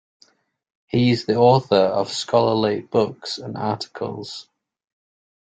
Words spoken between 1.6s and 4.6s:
of scholarly books and articles.